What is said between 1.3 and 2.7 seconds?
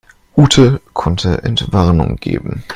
Entwarnung geben.